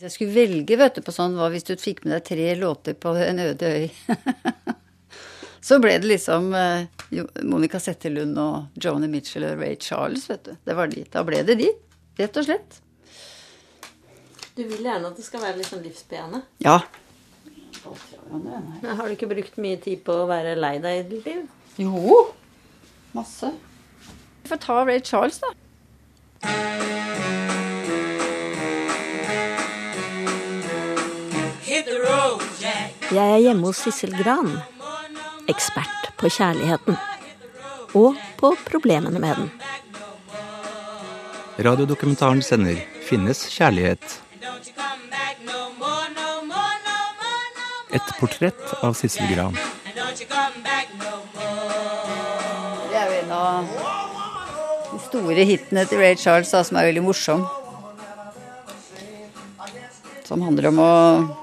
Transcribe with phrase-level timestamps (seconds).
[0.00, 2.44] Hvis jeg skulle velge, vet du, på sånn, hva hvis du fikk med deg tre
[2.56, 3.90] låter på en øde øy
[5.68, 6.86] Så ble det liksom eh,
[7.44, 10.54] Monica Settelund og Joni Mitchell og Ray Charles, vet du.
[10.64, 11.04] Det var de.
[11.04, 11.68] Da ble det de,
[12.16, 12.80] rett og slett.
[14.56, 16.40] Du vil gjerne at det skal være litt sånn livsbejaende.
[16.64, 16.78] Ja.
[18.32, 21.44] Men har du ikke brukt mye tid på å være lei deg i ditt liv?
[21.76, 22.22] Jo.
[23.12, 23.52] Masse.
[24.40, 25.52] Vi får ta Ray Charles, da.
[32.60, 34.50] Jeg er hjemme hos Sissel Gran.
[35.48, 36.98] Ekspert på kjærligheten.
[37.96, 39.48] Og på problemene med den.
[41.64, 42.76] Radiodokumentaren sender
[43.08, 44.20] 'Finnes kjærlighet'.
[47.92, 49.56] Et portrett av Sissel Gran.
[52.90, 53.64] Det er jo en av
[54.92, 57.48] de store hitene til Ray Charles da, som er veldig morsom.
[60.24, 61.39] Som handler om å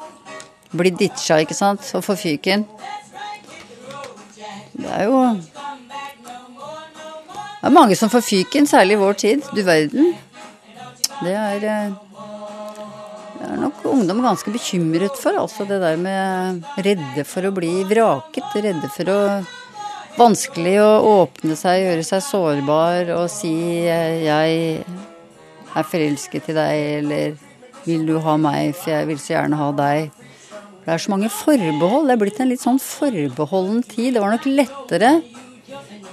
[0.72, 2.66] bli ditcha, ikke sant, og få fyken.
[4.78, 5.22] Det er jo
[7.58, 9.48] Det er mange som får fyken, særlig i vår tid.
[9.56, 10.14] Du verden.
[11.24, 11.96] Det er eh,
[13.38, 17.84] Det er nok ungdom ganske bekymret for, altså det der med redde for å bli
[17.90, 18.56] vraket.
[18.56, 19.22] Redde for å
[20.18, 24.82] Vanskelig å åpne seg, gjøre seg sårbar og si eh, 'jeg
[25.78, 27.36] er forelsket i deg', eller
[27.86, 30.17] 'vil du ha meg, for jeg vil så gjerne ha deg'.
[30.88, 32.06] Det er så mange forbehold.
[32.08, 34.14] Det er blitt en litt sånn forbeholden tid.
[34.16, 35.10] Det var nok lettere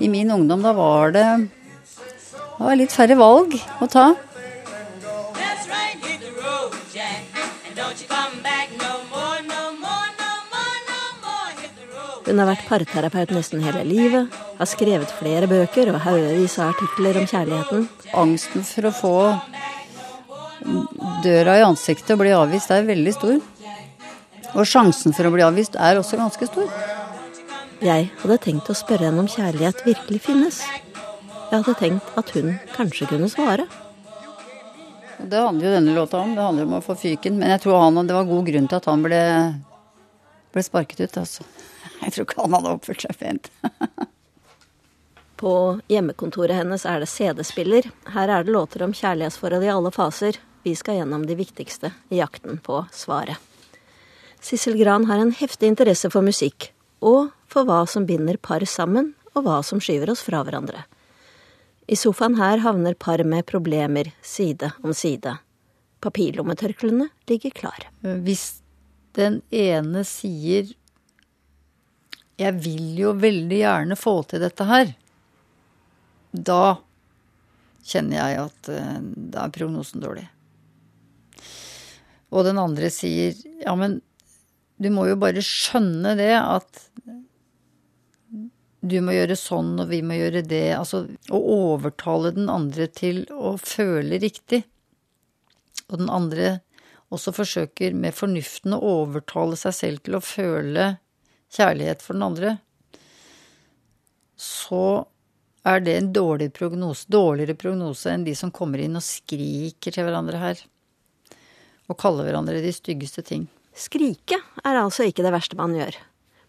[0.03, 0.65] i min ungdom.
[0.67, 4.09] Da var det, det var litt færre valg å ta.
[12.25, 17.23] Hun har vært parterapeut nesten hele livet, har skrevet flere bøker og haugevis av artikler
[17.23, 17.89] om kjærligheten.
[18.27, 19.17] Angsten for å få
[21.23, 23.43] døra i ansiktet og bli avvist er veldig stor.
[24.55, 26.71] Og sjansen for å bli avvist er også ganske stor.
[27.83, 30.61] Jeg hadde tenkt å spørre henne om kjærlighet virkelig finnes.
[31.51, 33.67] Jeg hadde tenkt at hun kanskje kunne svare.
[35.19, 36.35] Det handler jo denne låta om.
[36.37, 37.39] Det handler om å få fyken.
[37.41, 39.21] Men jeg tror han, det var god grunn til at han ble,
[40.55, 41.47] ble sparket ut, altså.
[42.01, 43.51] Jeg tror ikke han hadde oppført seg pent.
[45.41, 45.55] På
[45.91, 47.89] hjemmekontoret hennes er det CD-spiller.
[48.15, 50.39] Her er det låter om kjærlighetsforhold i alle faser.
[50.65, 53.54] Vi skal gjennom de viktigste i jakten på svaret.
[54.45, 56.67] Sissel Gran har en heftig interesse for musikk,
[57.01, 60.83] og for hva som binder par sammen, og hva som skyver oss fra hverandre.
[61.89, 65.33] I sofaen her havner par med problemer side om side.
[66.05, 67.89] Papirlommetørklærne ligger klar.
[68.03, 68.61] Hvis
[69.17, 70.75] den ene sier
[72.37, 74.95] 'jeg vil jo veldig gjerne få til dette her',
[76.35, 76.79] da
[77.85, 80.29] kjenner jeg at eh, da er prognosen dårlig.
[82.31, 84.03] Og den andre sier 'ja, men
[84.77, 86.83] du må jo bare skjønne det at
[88.85, 90.75] du må gjøre sånn, og vi må gjøre det.
[90.77, 94.65] Altså å overtale den andre til å føle riktig.
[95.89, 96.59] Og den andre
[97.15, 100.91] også forsøker med fornuften å overtale seg selv til å føle
[101.55, 102.55] kjærlighet for den andre.
[104.37, 104.85] Så
[105.65, 110.05] er det en dårlig prognose, dårligere prognose enn de som kommer inn og skriker til
[110.05, 110.65] hverandre her.
[111.89, 113.47] Og kaller hverandre de styggeste ting.
[113.75, 115.97] Skrike er altså ikke det verste man gjør.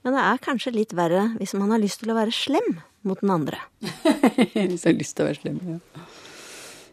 [0.06, 3.22] Men det er kanskje litt verre hvis man har lyst til å være slem mot
[3.22, 3.58] den andre.
[4.54, 6.06] Hvis jeg har lyst til å være slem, ja.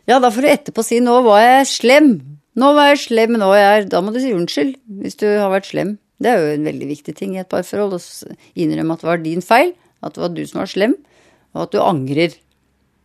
[0.09, 2.15] Ja, da får du etterpå si 'nå var jeg slem'.
[2.59, 5.53] Nå var jeg slem, nå er jeg Da må du si unnskyld hvis du har
[5.53, 5.95] vært slem.
[6.21, 7.97] Det er jo en veldig viktig ting i et parforhold.
[7.97, 9.73] Å innrømme at det var din feil,
[10.03, 10.97] at det var du som var slem,
[11.55, 12.37] og at du angrer.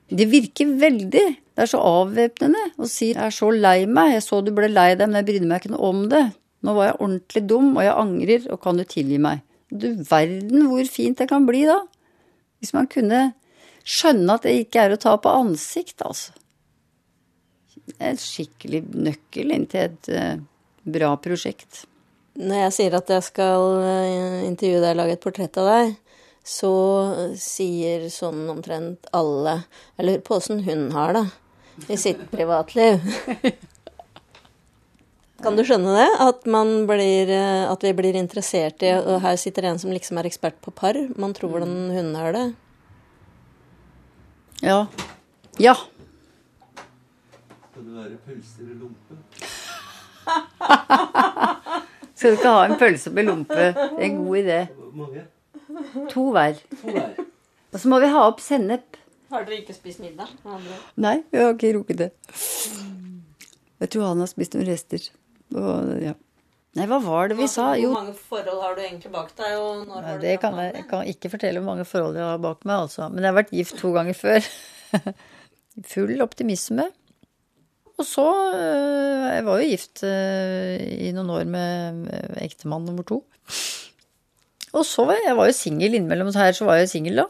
[0.09, 1.27] Det virker veldig.
[1.55, 4.67] Det er så avvæpnende å si 'jeg er så lei meg', 'jeg så du ble
[4.67, 6.33] lei deg, men jeg brydde meg ikke noe om det'.
[6.65, 9.43] Nå var jeg ordentlig dum, og jeg angrer, og kan du tilgi meg?
[9.69, 11.81] Du verden hvor fint det kan bli da.
[12.61, 13.21] Hvis man kunne
[13.87, 16.33] skjønne at det ikke er å ta på ansikt, altså.
[18.03, 20.41] En skikkelig nøkkel inn til et eh,
[20.83, 21.85] bra prosjekt.
[22.37, 25.95] Når jeg sier at jeg skal eh, intervjue deg og lage et portrett av deg,
[26.47, 26.71] så
[27.35, 29.57] sier sånn omtrent alle
[29.97, 31.25] Jeg lurer på åssen hun har det
[31.91, 33.03] i sitt privatliv.
[35.43, 36.07] Kan du skjønne det?
[36.23, 40.17] At, man blir, eh, at vi blir interessert i Og her sitter en som liksom
[40.17, 40.97] er ekspert på par.
[41.15, 42.47] Man tror hvordan hundene har det.
[44.65, 44.87] Ja.
[45.61, 45.75] Ja.
[47.69, 49.13] Skal det være pølser eller lompe?
[52.17, 53.53] Skal du ikke ha en pølse med lompe?
[53.53, 54.59] Det er en god idé.
[54.97, 55.27] Mange?
[56.09, 56.57] To hver.
[56.81, 57.13] To hver.
[57.73, 58.97] Og så må vi ha opp sennep.
[59.29, 60.31] Har dere ikke spist middag?
[60.95, 62.09] Nei, vi har ikke rukket det.
[63.77, 65.03] Jeg tror han har spist noen rester.
[65.55, 66.13] Og, ja.
[66.77, 67.71] Nei, hva var det vi sa?
[67.79, 70.75] Jo, Hvor mange forhold har du egentlig bak deg, og når Nei, det kan jeg,
[70.75, 73.07] jeg kan ikke fortelle hvor mange forhold jeg har bak meg, altså.
[73.09, 74.49] Men jeg har vært gift to ganger før.
[75.93, 76.85] Full optimisme.
[77.97, 82.03] Og så øh, Jeg var jo gift øh, i noen år med,
[82.45, 83.23] ektemann nummer to.
[84.77, 87.25] Og så var jeg, var jo singel innimellom her, så var jeg singel da.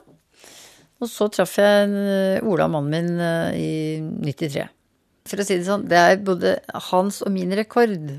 [1.00, 3.22] Og så traff jeg øh, Ola, mannen min,
[3.56, 4.68] i 93.
[5.28, 6.58] For å si det sånn, det er både
[6.90, 8.10] hans og min rekord.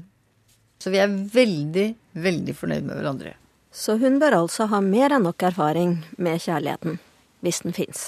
[0.78, 1.88] Så vi er veldig,
[2.20, 3.34] veldig fornøyd med hverandre.
[3.74, 6.98] Så hun bør altså ha mer enn nok erfaring med kjærligheten,
[7.44, 8.04] hvis den fins.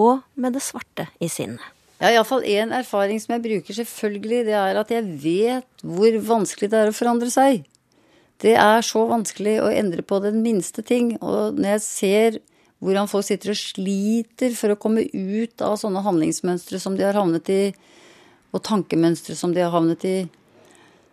[0.00, 1.62] Og med det svarte i sinnet.
[2.02, 4.46] Har iallfall én erfaring som jeg bruker selvfølgelig.
[4.48, 7.62] Det er at jeg vet hvor vanskelig det er å forandre seg.
[8.42, 11.12] Det er så vanskelig å endre på den minste ting.
[11.22, 12.40] Og når jeg ser
[12.82, 17.18] hvordan folk sitter og sliter for å komme ut av sånne handlingsmønstre som de har
[17.18, 17.64] havnet i,
[18.52, 20.16] og tankemønstre som de har havnet i,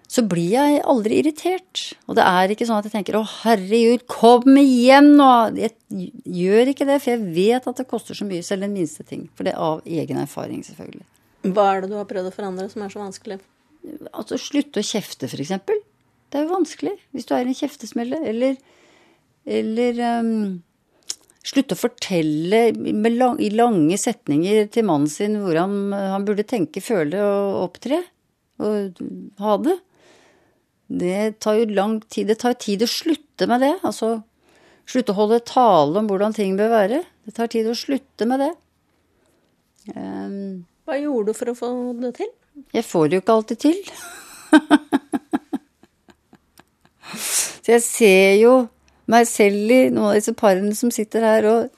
[0.09, 1.83] så blir jeg aldri irritert.
[2.09, 5.53] Og det er ikke sånn at jeg tenker 'Å, herregud, kom igjen nå'.
[5.53, 5.73] Jeg
[6.25, 9.29] gjør ikke det, for jeg vet at det koster så mye, selv den minste ting.
[9.35, 11.05] For det er av egen erfaring, selvfølgelig.
[11.53, 13.39] Hva er det du har prøvd å forandre som er så vanskelig?
[14.11, 15.77] Altså slutte å kjefte, eksempel.
[16.29, 18.17] Det er jo vanskelig hvis du er i en kjeftesmelle.
[18.25, 18.57] Eller,
[19.45, 20.63] eller ehm,
[21.45, 26.83] slutte å fortelle med lang, i lange setninger til mannen sin hvordan han burde tenke,
[26.83, 28.01] føle og opptre.
[28.59, 28.99] Og
[29.39, 29.77] ha det.
[30.89, 32.27] Det tar jo lang tid.
[32.31, 33.75] Det tar tid å slutte med det.
[33.87, 34.17] Altså
[34.89, 37.03] slutte å holde tale om hvordan ting bør være.
[37.27, 38.53] Det tar tid å slutte med det.
[39.95, 41.69] Um, Hva gjorde du for å få
[42.01, 42.31] det til?
[42.75, 43.77] jeg får det jo ikke alltid til.
[47.63, 48.53] Så jeg ser jo
[49.09, 51.75] meg selv i noen av disse parene som sitter her og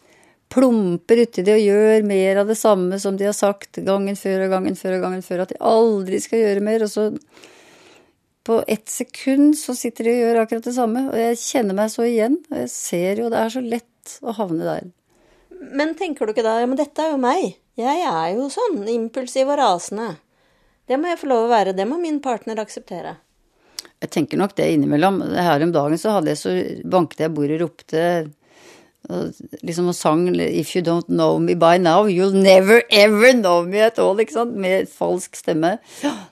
[0.52, 4.46] plumper uti det og gjør mer av det samme som de har sagt gangen før
[4.46, 6.84] og gangen før og gangen før, at de aldri skal gjøre mer.
[6.84, 7.08] Og så
[8.44, 11.06] på ett sekund så sitter de og gjør akkurat det samme.
[11.12, 12.40] Og jeg kjenner meg så igjen.
[12.52, 14.92] Og jeg ser jo det er så lett å havne der.
[15.72, 17.54] Men tenker du ikke da ja, men dette er jo meg.
[17.80, 20.16] Jeg er jo sånn, impulsiv og rasende.
[20.90, 21.76] Det må jeg få lov å være.
[21.78, 23.16] Det må min partner akseptere.
[24.02, 25.22] Jeg tenker nok det innimellom.
[25.36, 26.54] Her om dagen så jeg så
[26.90, 28.06] banket jeg bordet og ropte
[29.66, 33.80] liksom og sang 'If you don't know me by now, you'll never ever know me
[33.80, 34.56] at all', ikke sant?
[34.56, 35.80] Med falsk stemme.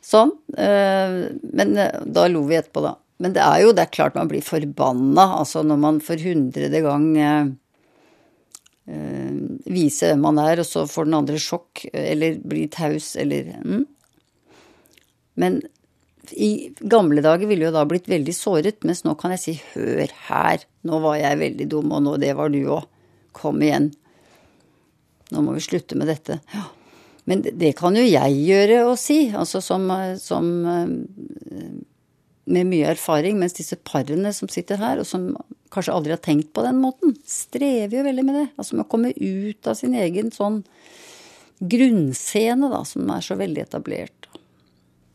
[0.01, 0.31] Sånn.
[0.57, 2.95] Eh, Men eh, da lo vi etterpå, da.
[3.19, 6.81] Men det er jo det er klart man blir forbanna, altså når man for hundrede
[6.81, 7.45] gang eh,
[9.65, 13.85] viser hvem man er, og så får den andre sjokk, eller blir taus, eller mm.
[15.35, 15.61] Men
[16.33, 20.11] i gamle dager ville jo da blitt veldig såret, mens nå kan jeg si hør
[20.29, 22.87] her, nå var jeg veldig dum, og nå det var du òg.
[23.35, 23.91] Kom igjen.
[25.29, 26.39] Nå må vi slutte med dette.
[26.53, 26.65] Ja.
[27.29, 29.85] Men det, kan jo jeg gjøre og si, altså som,
[30.17, 31.67] som eh,
[32.49, 35.29] med mye erfaring, mens disse parene som sitter her, og som
[35.69, 38.47] kanskje aldri har tenkt på den måten, strever jo veldig med det.
[38.57, 40.63] Altså med å komme ut av sin egen sånn
[41.59, 44.29] grunnscene, da, som er så veldig etablert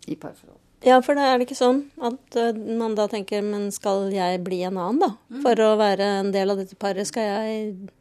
[0.07, 0.64] i parforhold.
[0.85, 4.43] Ja, for det er det ikke sånn at eh, man da tenker men skal jeg
[4.45, 5.41] bli en annen, da?
[5.45, 7.93] For å være en del av dette paret, skal jeg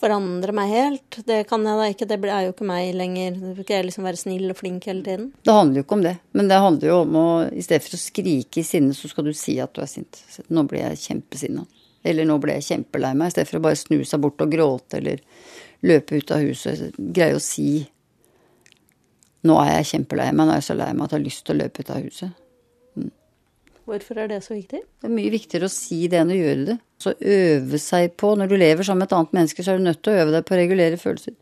[0.00, 1.20] forandre meg helt?
[1.26, 3.36] Det kan jeg da ikke, det er jo ikke meg lenger.
[3.40, 5.28] Det vil jeg liksom være snill og flink hele tiden?
[5.44, 7.96] Det handler jo ikke om det, men det handler jo om å i stedet for
[7.96, 10.20] å skrike i sinne, så skal du si at du er sint.
[10.48, 11.66] Nå ble jeg kjempesinna.
[12.04, 14.52] Eller nå ble jeg kjempelei meg, i stedet for å bare snu seg bort og
[14.52, 15.20] gråte eller
[15.84, 16.96] løpe ut av huset.
[16.96, 17.82] Greie å si
[19.48, 21.44] nå er jeg kjempelei meg, nå er jeg så lei meg at jeg har lyst
[21.46, 22.38] til å løpe ut av huset.
[23.90, 24.84] Hvorfor er det så viktig?
[25.02, 26.76] Det er mye viktigere å si det enn å gjøre det.
[27.00, 29.86] Så øve seg på Når du lever sammen med et annet menneske, så er du
[29.88, 31.34] nødt til å øve deg på å regulere følelser.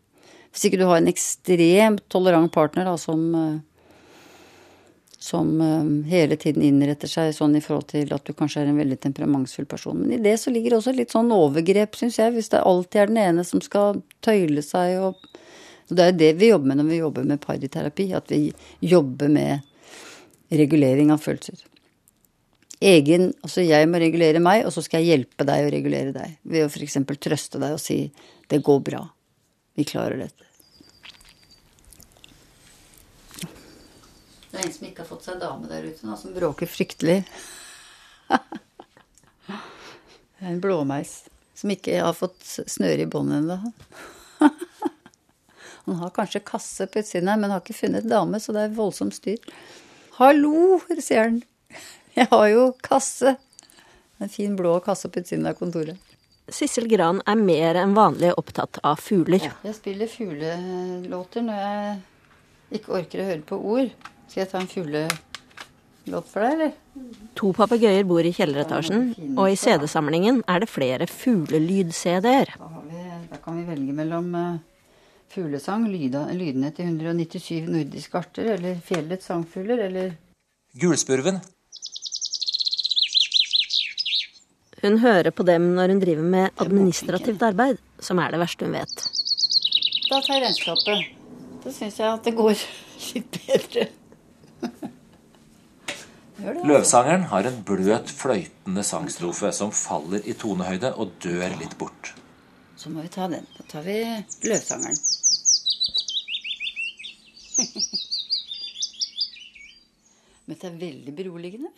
[0.49, 4.39] Hvis ikke du har en ekstremt tolerant partner da, som, eh,
[5.21, 8.81] som eh, hele tiden innretter seg sånn i forhold til at du kanskje er en
[8.81, 9.99] veldig temperamentsfull person.
[9.99, 12.33] Men i det så ligger det også litt sånn overgrep, syns jeg.
[12.33, 15.21] Hvis det alltid er den ene som skal tøyle seg og
[15.89, 18.53] og Det er det vi jobber med når vi jobber med pariterapi, at vi
[18.85, 19.65] jobber med
[20.49, 21.63] regulering av følelser.
[22.79, 26.37] Egen, altså Jeg må regulere meg, og så skal jeg hjelpe deg å regulere deg.
[26.47, 26.99] Ved å f.eks.
[27.19, 28.11] trøste deg og si
[28.47, 29.09] 'det går bra',
[29.75, 30.45] vi klarer dette.
[34.49, 37.23] Det er en som ikke har fått seg dame der ute, nå, som bråker fryktelig.
[40.39, 43.73] Det er en blåmeis som ikke har fått snøre i båndet ennå.
[45.89, 48.75] Han har kanskje kasse på utsiden her, men har ikke funnet dame, så det er
[48.77, 49.41] voldsomt styr.
[50.19, 51.39] Hallo, sier han.
[52.13, 53.37] Jeg har jo kasse.
[54.21, 55.97] En fin blå kasse på utsiden av kontoret.
[56.53, 59.49] Sissel Gran er mer enn vanlig opptatt av fugler.
[59.65, 63.91] Jeg spiller fuglelåter når jeg ikke orker å høre på ord.
[64.27, 66.73] Skal jeg ta en fuglelåt for deg, eller?
[67.39, 72.53] To papegøyer bor i kjelleretasjen, og i CD-samlingen er det flere fuglelyd-CD-er.
[72.59, 72.69] Da,
[73.31, 74.59] da kan vi velge mellom eh,
[75.33, 80.11] fuglesang, lydene til 197 nordiske arter, eller fjellets sangfugler, eller
[80.79, 81.39] Gulspurven.
[84.79, 88.77] Hun hører på dem når hun driver med administrativt arbeid, som er det verste hun
[88.77, 89.07] vet.
[90.09, 91.09] Da tar jeg regnskapet.
[91.63, 92.53] Da syns jeg at det går
[93.15, 93.89] litt bedre.
[96.69, 102.13] Løvsangeren har en bløt, fløytende sangstrofe som faller i tonehøyde og dør litt bort.
[102.79, 103.43] Så må vi ta den.
[103.57, 104.95] Da tar vi løvsangeren.
[110.47, 111.69] Men det er veldig beroligende.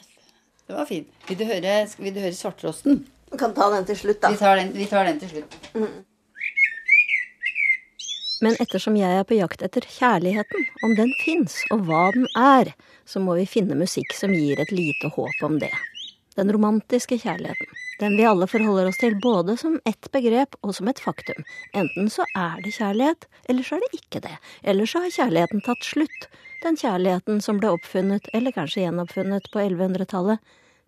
[0.67, 1.08] Det var fint.
[1.27, 3.08] Vil du høre, vil du høre Svarttrosten?
[3.31, 5.58] Vi kan ta den til slutt, Vi tar den, vi tar den til slutt.
[8.41, 12.65] Men ettersom jeg er på jakt etter kjærligheten, om den fins, og hva den er,
[13.05, 15.74] så må vi finne musikk som gir et lite håp om det.
[16.36, 17.80] Den romantiske kjærligheten.
[18.00, 21.44] Den vi alle forholder oss til både som ett begrep og som et faktum.
[21.78, 24.38] Enten så er det kjærlighet, eller så er det ikke det.
[24.64, 26.26] Eller så har kjærligheten tatt slutt.
[26.64, 30.40] Den kjærligheten som ble oppfunnet, eller kanskje gjenoppfunnet, på 1100-tallet.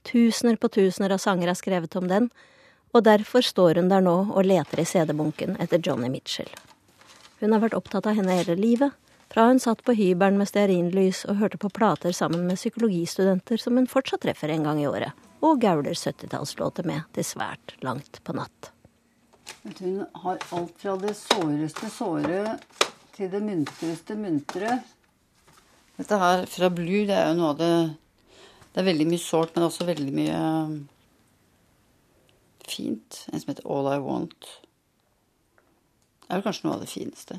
[0.07, 2.31] Tusener på tusener av sanger er skrevet om den,
[2.93, 6.49] og derfor står hun der nå og leter i CD-bunken etter Johnny Mitchell.
[7.41, 8.93] Hun har vært opptatt av henne hele livet,
[9.33, 13.79] fra hun satt på hybelen med stearinlys og hørte på plater sammen med psykologistudenter som
[13.79, 15.09] hun fortsatt treffer en gang i året,
[15.43, 18.71] og gauler 70-tallslåter med til svært langt på natt.
[19.63, 22.57] Vet Hun har alt fra det såreste såre
[23.15, 24.79] til det muntreste muntre.
[25.99, 27.73] Dette her fra Blue, det er jo noe av det
[28.73, 30.37] Det er veldig mye sårt, men også veldig mye
[32.65, 33.19] fint.
[33.29, 34.47] En som heter All I Want.
[36.23, 37.37] Det er vel kanskje noe av det fineste.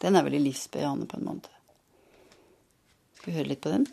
[0.00, 1.52] Den er veldig livsbejaende på en måte.
[3.18, 3.84] Skal vi høre litt på den?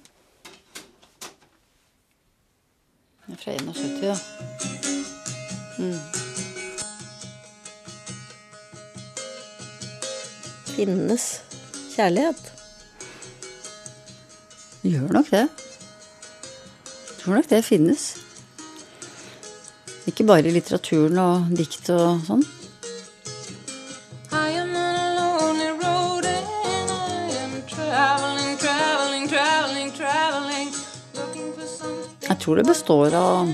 [3.30, 4.16] Den er fra 71, ja.
[10.66, 11.42] Finnes
[11.94, 12.52] kjærlighet?
[14.82, 15.46] Gjør nok det.
[17.20, 18.18] Tror nok det finnes.
[20.10, 22.42] Ikke bare i litteraturen og dikt og sånn.
[32.50, 33.46] Tror det består av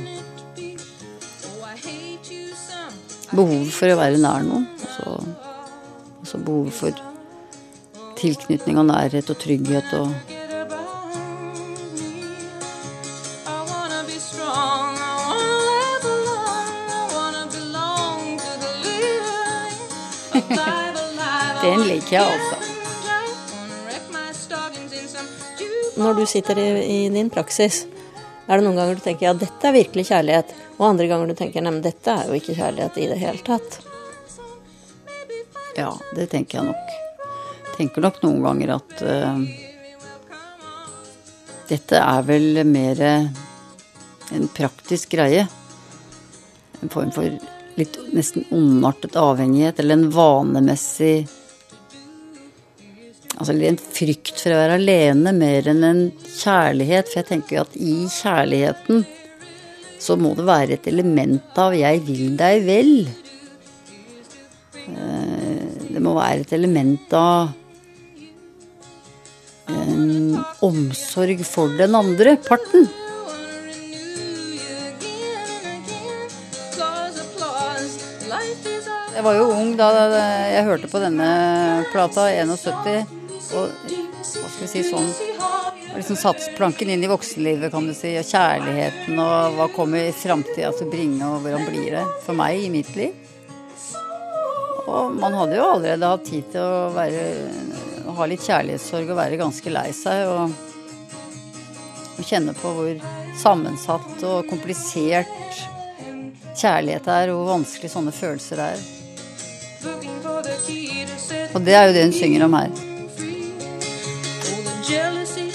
[3.35, 4.71] behov for å være nær noen.
[4.79, 5.19] Altså,
[6.21, 6.95] altså behov for
[8.15, 10.07] tilknytning og nærhet og trygghet og
[21.65, 22.65] Den liker jeg jukebox.
[25.99, 27.87] Når du sitter i, i din praksis,
[28.45, 31.37] er det noen ganger du tenker ja, dette er virkelig kjærlighet, og andre ganger du
[31.37, 33.79] tenker neimen dette er jo ikke kjærlighet i det hele tatt.
[35.75, 36.93] Ja, det tenker jeg nok.
[37.75, 39.41] Tenker nok noen ganger at uh,
[41.67, 45.47] dette er vel mer en praktisk greie.
[46.79, 47.27] En form for
[47.75, 51.25] litt nesten ondartet avhengighet, eller en vanemessig
[53.35, 57.09] Altså en frykt for å være alene mer enn en kjærlighet.
[57.11, 59.05] For jeg tenker jo at i kjærligheten
[60.05, 63.07] så må det være et element av 'jeg vil deg vel'.
[65.95, 67.49] Det må være et element av
[69.67, 72.89] en omsorg for den andre parten.
[79.15, 79.87] Jeg var jo ung da
[80.51, 85.11] jeg hørte på denne plata, 71, og hva skal vi si sånn
[85.95, 90.71] liksom satt planken inn i voksenlivet, kan du si, og kjærligheten, og hva kommer framtida
[90.75, 93.13] til å bringe, og hvordan blir det for meg i mitt liv?
[94.85, 97.21] Og man hadde jo allerede hatt tid til å være,
[98.17, 100.51] ha litt kjærlighetssorg og være ganske lei seg, og,
[102.15, 103.07] og kjenne på hvor
[103.39, 105.31] sammensatt og komplisert
[106.55, 108.83] kjærlighet er, og hvor vanskelig sånne følelser er.
[111.55, 112.94] Og det er jo det hun synger om her.
[114.87, 115.49] Jealousy,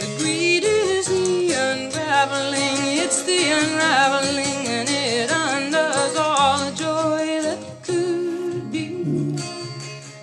[0.00, 2.98] the greed is the unraveling.
[2.98, 8.86] It's the unraveling, and it undoes all the joy that could be.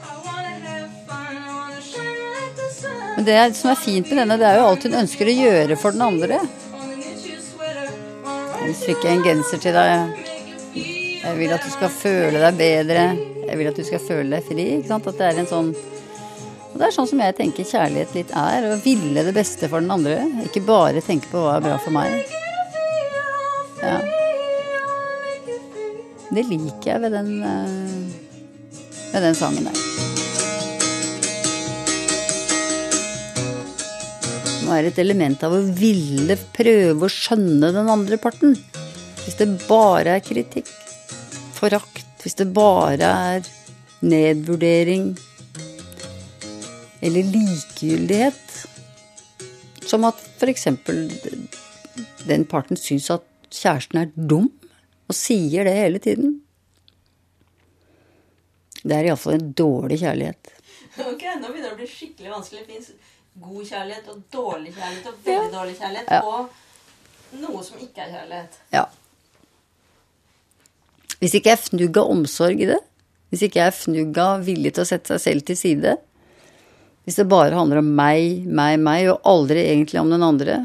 [0.03, 3.15] I wanna have fun, I wanna shine like the sun.
[3.15, 5.79] Men det som er fint med denne, det er jo alt hun ønsker å gjøre
[5.79, 6.43] for den andre.
[8.27, 10.25] Jeg vil strikke en genser til deg.
[10.75, 13.11] Jeg vil at du skal føle deg bedre.
[13.47, 14.73] Jeg vil at du skal føle deg fri.
[14.83, 15.71] At det er en sånn
[16.77, 18.67] Og det er sånn som jeg tenker kjærlighet litt er.
[18.69, 20.19] Å ville det beste for den andre.
[20.45, 22.19] Ikke bare tenke på hva er bra for meg.
[23.81, 23.95] Ja.
[26.29, 28.75] Det liker jeg ved den, eh,
[29.09, 29.79] ved den sangen der.
[34.61, 38.53] Nå er det et element av å ville prøve å skjønne den andre parten.
[39.23, 40.69] Hvis det bare er kritikk,
[41.57, 43.49] forakt, hvis det bare er
[44.05, 45.15] nedvurdering
[47.01, 48.67] eller likegyldighet.
[49.87, 50.67] Som at f.eks.
[52.27, 54.51] den parten syns at kjæresten er dum,
[55.07, 56.41] og sier det hele tiden.
[58.83, 60.53] Det er iallfall en dårlig kjærlighet.
[60.97, 62.63] Ok, Nå begynner det å bli skikkelig vanskelig.
[62.65, 62.91] Det fins
[63.37, 66.11] god kjærlighet og dårlig kjærlighet og veldig dårlig kjærlighet.
[66.11, 66.21] Ja.
[66.23, 68.59] Og noe som ikke er kjærlighet.
[68.73, 68.85] Ja.
[71.17, 72.79] Hvis ikke jeg fnugg av omsorg i det,
[73.31, 75.95] hvis ikke jeg fnugg av villig til å sette seg selv til side,
[77.07, 80.57] hvis det bare handler om meg, meg, meg, og aldri egentlig om den andre,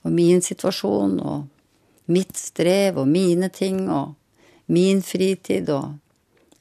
[0.00, 4.14] og min situasjon og mitt strev og mine ting og
[4.72, 5.96] min fritid og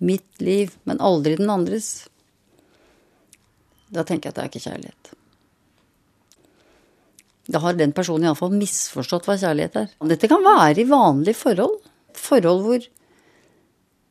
[0.04, 2.10] mitt liv, men aldri den andres,
[3.94, 5.14] da tenker jeg at det er ikke kjærlighet.
[7.46, 9.90] Da har den personen iallfall misforstått hva kjærlighet er.
[10.10, 11.78] Dette kan være i vanlige forhold.
[12.18, 12.86] Forhold hvor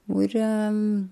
[0.04, 1.10] hvor, øhm,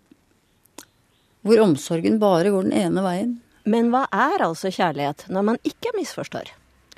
[1.42, 3.32] hvor omsorgen bare går den ene veien.
[3.68, 6.50] Men hva er altså kjærlighet når man ikke misforstår?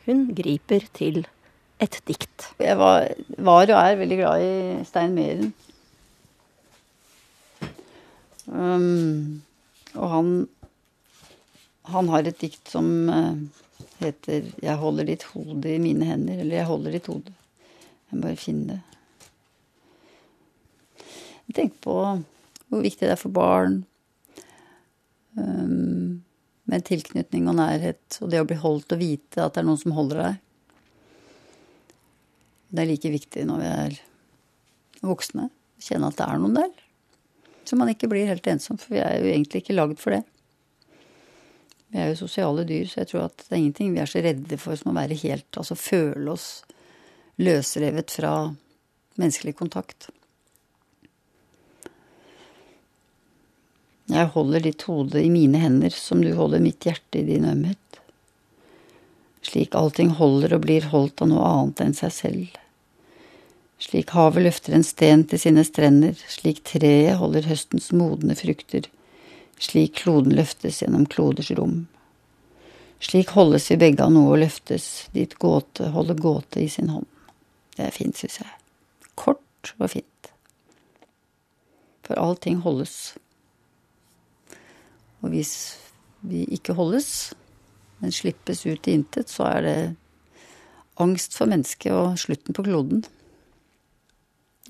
[0.05, 1.25] Hun griper til
[1.83, 2.51] et dikt.
[2.61, 4.57] Jeg var, var og er veldig glad i
[4.89, 5.55] Stein Meren.
[8.45, 9.41] Um,
[9.97, 10.29] og han
[11.93, 13.35] han har et dikt som eh,
[14.01, 17.33] heter 'Jeg holder ditt hode i mine hender', eller 'Jeg holder ditt hode'.
[18.11, 18.81] Jeg må bare finne det.
[21.55, 22.23] Tenk på
[22.69, 23.85] hvor viktig det er for barn
[25.35, 29.81] med tilknytning og nærhet, og det å bli holdt og vite at det er noen
[29.81, 30.41] som holder deg.
[32.75, 33.99] Det er like viktig når vi er
[35.05, 35.49] voksne.
[35.85, 36.73] Kjenne at det er noen der.
[37.65, 40.23] Så man ikke blir helt ensom, for vi er jo egentlig ikke lagd for det.
[41.95, 44.23] Vi er jo sosiale dyr, så jeg tror at det er ingenting vi er så
[44.25, 46.49] redde for som å være helt Altså føle oss
[47.39, 48.33] løsrevet fra
[49.21, 50.09] menneskelig kontakt.
[54.13, 57.79] Jeg holder ditt hode i mine hender som du holder mitt hjerte i din ømhet.
[59.45, 62.61] Slik allting holder og blir holdt av noe annet enn seg selv.
[63.81, 68.87] Slik havet løfter en sten til sine strender, slik treet holder høstens modne frukter,
[69.61, 71.85] slik kloden løftes gjennom kloders rom.
[73.05, 77.09] Slik holdes vi begge av noe og løftes, dit gåte holder gåte i sin hånd.
[77.77, 78.55] Det er fint, syns jeg.
[79.19, 80.31] Kort og fint.
[82.07, 83.17] For allting holdes.
[85.25, 85.53] Og hvis
[86.29, 87.33] vi ikke holdes,
[88.03, 89.77] men slippes ut i intet, så er det
[91.01, 93.05] angst for mennesket og slutten på kloden.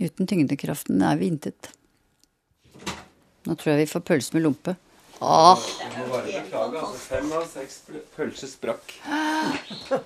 [0.01, 1.71] Uten tyngdekraften er vi intet.
[3.45, 4.77] Nå tror jeg vi får pølse med lompe.
[5.25, 5.57] Ah,
[6.99, 7.77] Fem av seks
[8.17, 8.95] pølser sprakk.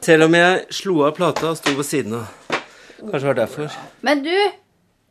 [0.05, 2.27] Selv om jeg slo av plata og sto ved siden av.
[2.99, 3.79] Kanskje det var derfor.
[4.05, 4.35] men du!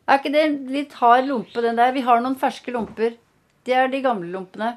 [0.08, 1.90] Er ikke det en litt hard lompe, den der?
[1.92, 3.16] Vi har noen ferske lomper.
[3.68, 4.76] Det er de gamle lompene.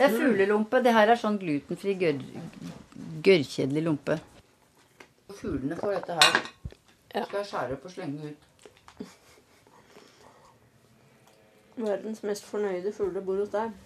[0.00, 0.78] Det er fuglelompe.
[0.80, 2.20] Det her er sånn glutenfri, gørr,
[3.26, 4.16] gørrkjedelig lompe.
[5.36, 6.38] Fuglene får dette her.
[7.10, 8.46] Skal jeg skjære opp og slenge ut.
[11.80, 13.76] Verdens mest fornøyde fugler bor hos deg.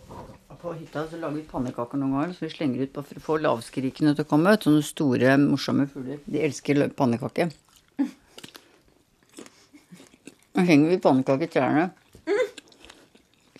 [0.63, 3.37] På hytta så lager vi pannekaker noen ganger, så vi slenger ut for å få
[3.43, 4.65] lavskrikene til å komme ut.
[4.67, 6.23] Sånne store, morsomme fugler.
[6.31, 7.51] De elsker lø- pannekake.
[10.55, 11.87] Så henger vi pannekaker i trærne.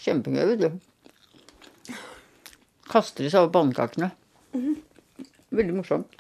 [0.05, 0.81] Kjempegøy, vet du.
[2.95, 4.13] Kaster de seg over pannekakene.
[5.55, 6.15] Veldig morsomt.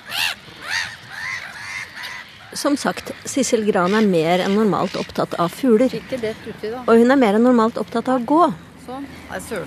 [2.54, 5.94] Som sagt, Sissel Gran er mer enn normalt opptatt av fugler.
[6.84, 8.44] Og hun er mer enn normalt opptatt av å gå.
[8.84, 9.06] Sånn.
[9.32, 9.62] Altså.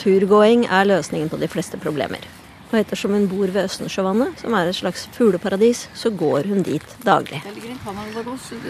[0.00, 2.24] Turgåing er løsningen på de fleste problemer.
[2.68, 6.96] Og ettersom hun bor ved Østensjøvannet, som er et slags fugleparadis, så går hun dit
[7.04, 7.40] daglig.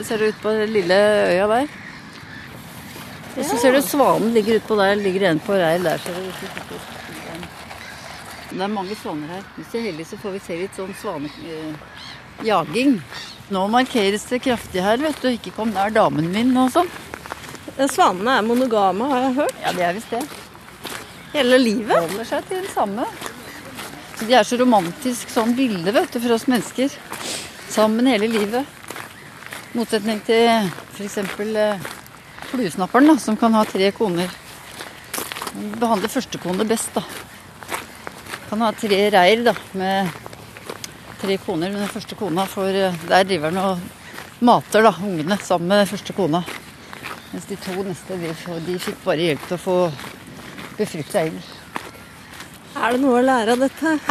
[0.06, 0.98] Ser du ut på den lille
[1.32, 1.72] øya der?
[3.38, 4.94] Og så ser du svanen ligger utpå der.
[5.02, 6.06] Ligger en på reir der.
[8.50, 9.42] Det er mange svaner her.
[9.56, 12.92] Hvis vi er heldige, så får vi se litt sånn svanejaging.
[13.52, 15.28] Nå markeres det kraftig her, vet du.
[15.32, 16.90] Ikke kom nær damen min og sånn.
[17.78, 19.56] Svanene er monogame, har jeg hørt.
[19.62, 20.22] Ja, det er visst det.
[21.34, 21.98] Hele livet.
[22.08, 23.04] Holder seg til den samme.
[24.18, 26.90] Så de er så romantisk sånn bilde, vet du, for oss mennesker.
[27.70, 28.64] Sammen hele livet.
[29.76, 30.48] Motsetning til
[30.96, 31.18] f.eks.
[31.20, 31.88] Eh,
[32.48, 34.32] fluesnapperen, da, som kan ha tre koner.
[35.52, 37.04] Han behandler første kone best, da.
[38.48, 40.08] Kan ha tre reir da, med
[41.20, 41.70] tre koner.
[41.70, 45.82] Men den første kona får eh, Der driver han og mater da, ungene sammen med
[45.82, 46.42] den første kona.
[47.32, 48.32] Mens de to neste de,
[48.64, 49.76] de fikk bare hjelp til å få
[50.78, 51.50] befrukta ellers.
[52.78, 53.96] Er det noe å lære av dette?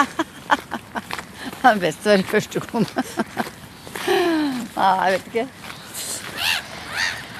[1.57, 3.03] Det er best å være første kone.
[4.77, 5.47] Nei, jeg vet ikke.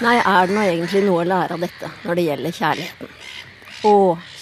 [0.01, 3.15] Nei, er det nå egentlig noe å lære av dette når det gjelder kjærligheten?
[3.87, 3.93] Å,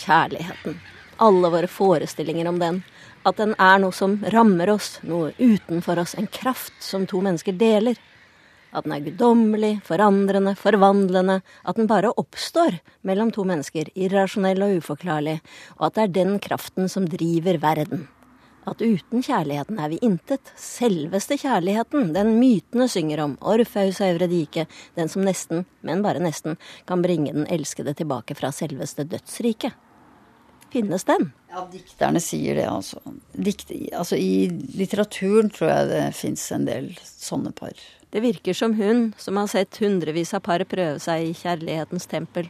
[0.05, 0.79] kjærligheten.
[1.17, 2.81] Alle våre forestillinger om den.
[3.23, 7.55] At den er noe som rammer oss, noe utenfor oss, en kraft som to mennesker
[7.55, 7.95] deler.
[8.75, 11.39] At den er guddommelig, forandrende, forvandlende.
[11.63, 15.37] At den bare oppstår mellom to mennesker, irrasjonell og uforklarlig.
[15.79, 18.09] Og at det er den kraften som driver verden.
[18.67, 20.51] At uten kjærligheten er vi intet.
[20.59, 24.65] Selveste kjærligheten, den mytene synger om, Orfeus og Euredike,
[24.97, 26.57] den som nesten, men bare nesten,
[26.89, 29.77] kan bringe den elskede tilbake fra selveste dødsriket.
[30.75, 31.29] Finnes den?
[31.47, 32.99] Ja, dikterne sier det, altså.
[33.31, 34.17] Dikt, altså.
[34.19, 37.79] I litteraturen tror jeg det fins en del sånne par.
[38.11, 42.49] Det virker som hun, som har sett hundrevis av par prøve seg i kjærlighetens tempel,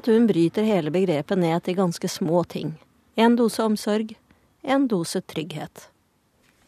[0.00, 2.72] at hun bryter hele begrepet ned til ganske små ting.
[3.20, 4.16] En dose omsorg,
[4.64, 5.90] en dose trygghet.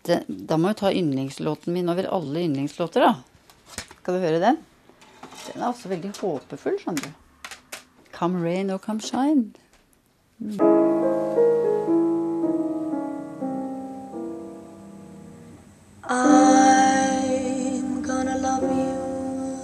[0.05, 3.81] Det, da må jeg ta yndlingslåten min over alle yndlingslåter, da.
[4.03, 4.61] Skal du høre den?
[5.47, 7.51] Den er også veldig håpefull, skjønner du.
[8.13, 9.57] Come rain or come shine.
[10.43, 10.49] I'm
[18.01, 19.59] gonna love you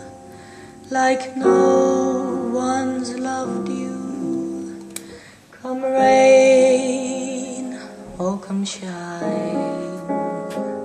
[0.90, 4.92] like no one's loved you.
[5.62, 7.78] Come rain
[8.18, 8.92] or come shine.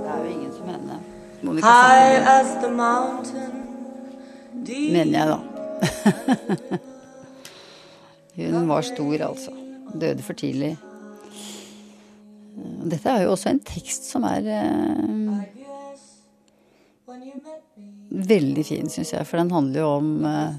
[0.06, 1.00] Er jo ingen som henne.
[1.42, 3.52] Monica High as the mountain,
[4.94, 5.38] mener jeg, da.
[8.58, 9.52] Hun var stor, altså.
[9.94, 10.76] Døde for tidlig.
[12.92, 15.62] Dette er jo også en tekst som er eh,
[18.12, 19.28] veldig fin, syns jeg.
[19.28, 20.52] For den handler jo om eh.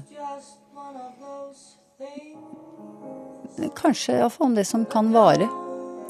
[3.77, 5.45] Kanskje iallfall om det som kan vare.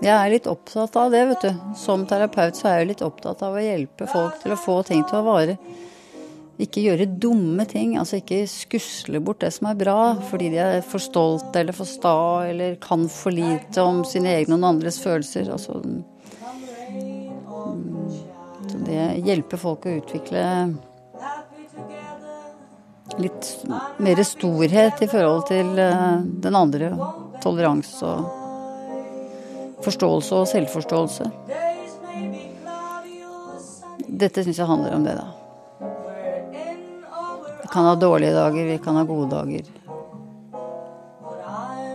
[0.03, 1.51] Jeg er litt opptatt av det, vet du.
[1.79, 5.03] Som terapeut så er jeg litt opptatt av å hjelpe folk til å få ting
[5.07, 5.57] til å vare.
[6.61, 7.95] Ikke gjøre dumme ting.
[7.97, 9.97] Altså ikke skusle bort det som er bra
[10.29, 14.53] fordi de er for stolte eller for sta eller kan for lite om sine egne
[14.53, 15.49] og noen andres følelser.
[15.53, 16.03] Altså, mm,
[18.69, 20.43] så det hjelper folk å utvikle
[23.21, 23.49] litt
[24.01, 26.93] mer storhet i forhold til eh, den andre.
[27.43, 28.41] Toleranse og
[29.83, 31.29] forståelse og selvforståelse.
[34.07, 35.42] Dette syns jeg handler om det, da.
[37.73, 39.65] Kan ha dårlige dager, vi kan ha gode dager.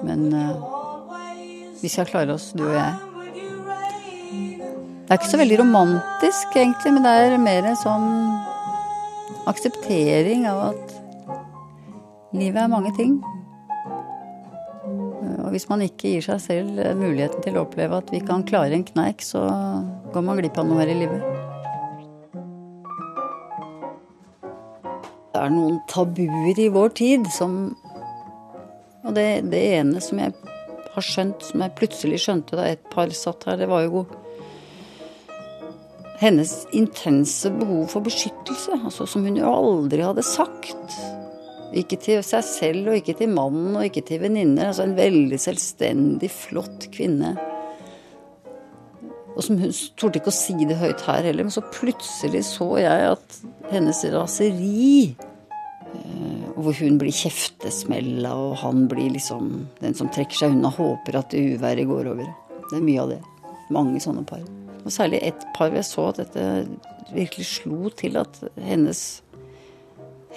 [0.03, 0.57] Men eh,
[1.83, 2.97] vi skal klare oss, du og jeg.
[5.09, 8.09] Det er ikke så veldig romantisk, egentlig, men det er mer en sånn
[9.49, 10.97] akseptering av at
[12.37, 13.17] livet er mange ting.
[15.47, 18.75] Og hvis man ikke gir seg selv muligheten til å oppleve at vi kan klare
[18.77, 19.47] en kneik, så
[20.13, 21.38] går man glipp av noe her i livet.
[25.39, 27.53] Det er noen tabuer i vår tid som
[29.07, 30.33] Og det, det ene som jeg
[30.97, 34.03] har skjønt, som jeg plutselig skjønte da et par satt her, det var jo
[36.19, 40.99] hennes intense behov for beskyttelse, altså som hun jo aldri hadde sagt.
[41.79, 44.73] Ikke til seg selv, og ikke til mannen, og ikke til venninner.
[44.73, 47.37] Altså en veldig selvstendig, flott kvinne.
[49.39, 52.73] Og som hun torde ikke å si det høyt her heller, men så plutselig så
[52.83, 53.37] jeg at
[53.71, 60.57] hennes raseri eh, Hvor hun blir kjeftesmella, og han blir liksom den som trekker seg
[60.57, 62.27] unna, håper at uværet går over.
[62.67, 63.21] Det er mye av det.
[63.71, 64.43] Mange sånne par.
[64.83, 66.45] Og særlig ett par hvor jeg så at dette
[67.15, 69.07] virkelig slo til at hennes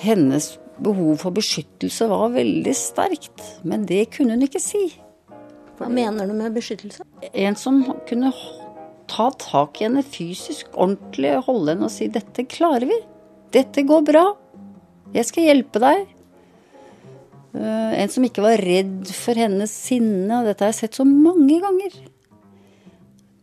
[0.01, 3.43] hennes behov for beskyttelse var veldig sterkt.
[3.63, 4.87] Men det kunne hun ikke si.
[5.77, 7.05] Hva mener du med beskyttelse?
[7.33, 8.31] En som kunne
[9.11, 13.03] ta tak i henne fysisk, ordentlig, holde henne og si 'dette klarer vi'.
[13.51, 14.37] 'Dette går bra'.
[15.13, 16.07] Jeg skal hjelpe deg.
[17.51, 20.31] Uh, En som ikke var redd for hennes sinne.
[20.39, 21.91] Og dette har jeg sett så mange ganger.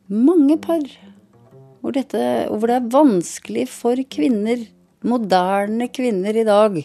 [0.08, 0.80] Mange par
[1.82, 4.64] hvor, dette, hvor det er vanskelig for kvinner,
[5.06, 6.80] moderne kvinner i dag,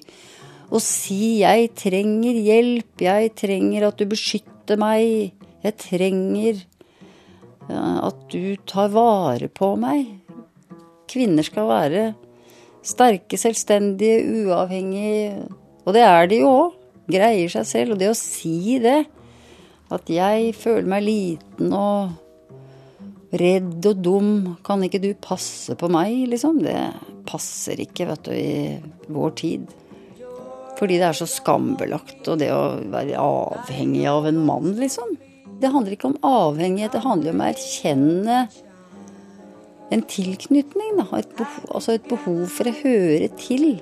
[0.73, 6.65] å si 'jeg trenger hjelp', 'jeg trenger at du beskytter meg', 'jeg trenger
[7.71, 10.19] at du tar vare på meg'.
[11.07, 12.03] Kvinner skal være
[12.83, 15.47] sterke, selvstendige, uavhengige.
[15.85, 16.73] Og det er de jo òg.
[17.11, 17.95] Greier seg selv.
[17.95, 19.05] Og det å si det,
[19.91, 22.19] at jeg føler meg liten og
[23.33, 26.59] Redd og dum, kan ikke du passe på meg, liksom?
[26.61, 26.77] Det
[27.25, 29.63] passer ikke, vet du, i vår tid.
[30.77, 35.15] Fordi det er så skambelagt, og det å være avhengig av en mann, liksom.
[35.63, 38.37] Det handler ikke om avhengighet, det handler om å erkjenne
[39.95, 41.05] en tilknytning, da.
[41.15, 43.79] Et behov, altså et behov for å høre til.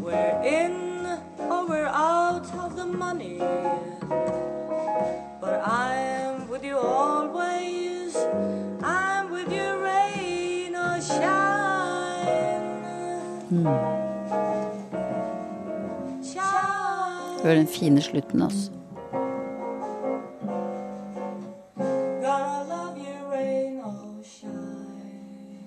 [0.00, 1.06] We're in
[1.50, 3.38] or we're out of the money.
[5.40, 7.91] But I'm with you always.
[16.22, 16.62] Shine.
[17.42, 18.40] Hør den fine slutten.
[22.22, 25.62] Gonna love you, rain or shine.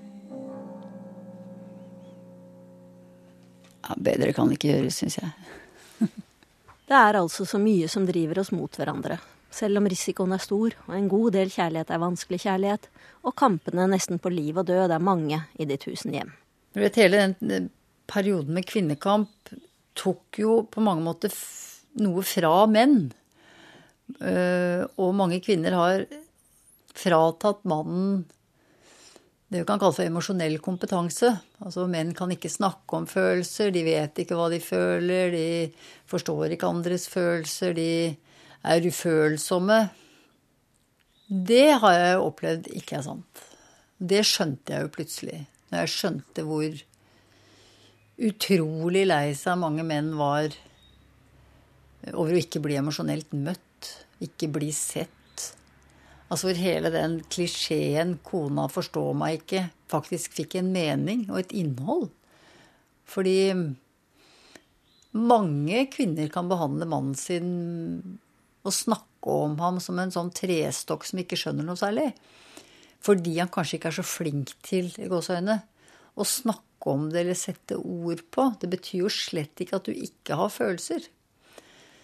[3.84, 5.30] Ja, bedre kan det ikke gjøres, syns jeg.
[6.88, 9.18] Det er altså så mye som driver oss mot hverandre.
[9.52, 12.90] Selv om risikoen er stor, og en god del kjærlighet er vanskelig kjærlighet,
[13.24, 16.32] og kampene nesten på liv og død er mange i de tusen hjem.
[16.76, 17.70] Du vet, hele den eh,
[18.10, 19.54] perioden med kvinnekamp
[19.96, 21.34] tok jo på mange måter
[22.04, 23.10] noe fra menn.
[24.20, 26.06] Eh, og mange kvinner har
[26.96, 28.24] fratatt mannen
[29.56, 31.30] det vi kan kalle for emosjonell kompetanse.
[31.62, 35.46] Altså Menn kan ikke snakke om følelser, de vet ikke hva de føler, de
[36.10, 38.16] forstår ikke andres følelser, de
[38.66, 39.78] er ufølsomme.
[41.30, 43.46] Det har jeg opplevd ikke er sant.
[43.96, 45.40] Det skjønte jeg jo plutselig.
[45.70, 46.82] Når jeg skjønte hvor
[48.16, 50.54] utrolig lei seg mange menn var
[52.14, 53.90] over å ikke bli emosjonelt møtt,
[54.24, 55.12] ikke bli sett.
[56.30, 61.52] Altså hvor hele den klisjeen 'kona forstår meg ikke' faktisk fikk en mening og et
[61.54, 62.10] innhold.
[63.06, 63.54] Fordi
[65.16, 68.20] mange kvinner kan behandle mannen sin
[68.66, 72.10] og snakke om ham som en sånn trestokk som ikke skjønner noe særlig.
[73.06, 75.60] Fordi han kanskje ikke er så flink til gåseøyne,
[76.16, 78.56] å snakke om det eller sette ord på.
[78.62, 81.02] Det betyr jo slett ikke at du ikke har følelser.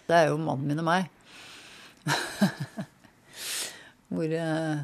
[0.08, 1.04] Det er jo mannen min og meg.
[4.12, 4.78] Hvor eh,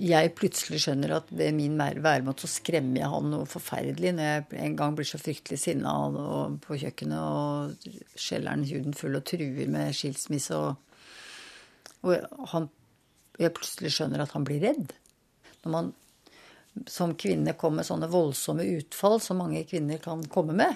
[0.00, 4.24] jeg plutselig skjønner at ved min vær- væremåte så skremmer jeg han noe forferdelig når
[4.30, 5.92] jeg en gang blir så fryktelig sinna
[6.64, 7.32] på kjøkkenet og
[8.16, 10.72] skjeller han huden full og truer med skilsmisse og,
[12.06, 12.12] og
[12.54, 12.64] han,
[13.40, 14.88] jeg plutselig skjønner at han blir redd.
[15.64, 15.86] Når man
[16.90, 20.74] som kvinne kommer med sånne voldsomme utfall som mange kvinner kan komme med,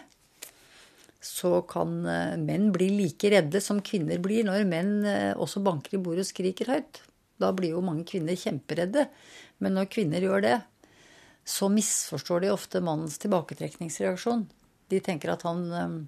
[1.20, 5.98] så kan eh, menn bli like redde som kvinner blir når menn eh, også banker
[5.98, 7.00] i bordet og skriker høyt.
[7.38, 9.08] Da blir jo mange kvinner kjemperedde.
[9.62, 10.56] Men når kvinner gjør det,
[11.48, 14.46] så misforstår de ofte mannens tilbaketrekningsreaksjon.
[14.92, 15.98] De tenker at han eh,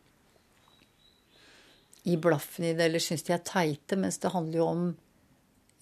[2.06, 4.84] gir blaffen i det eller syns de er teite, mens det handler jo om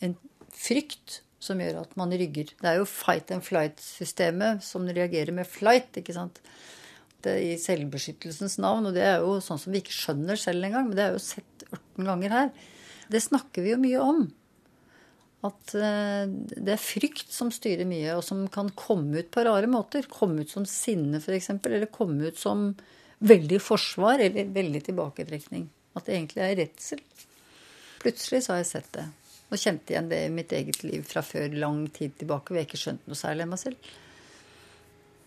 [0.05, 0.15] en
[0.55, 2.51] frykt som gjør at man rygger.
[2.59, 6.41] Det er jo fight and flight-systemet som reagerer med flight, ikke sant.
[7.25, 10.91] Det I selvbeskyttelsens navn, og det er jo sånn som vi ikke skjønner selv engang,
[10.91, 12.53] men det er jo sett 18 ganger her.
[13.11, 14.27] Det snakker vi jo mye om.
[15.47, 19.71] At eh, det er frykt som styrer mye, og som kan komme ut på rare
[19.71, 20.07] måter.
[20.11, 22.73] Komme ut som sinne, f.eks., eller komme ut som
[23.19, 25.69] veldig forsvar eller veldig tilbaketrekning.
[25.99, 27.03] At det egentlig er redsel.
[28.03, 29.07] Plutselig så har jeg sett det.
[29.49, 32.69] Og kjente igjen det i mitt eget liv fra før lang tid tilbake, hvor jeg
[32.69, 33.91] ikke skjønte noe særlig av meg selv.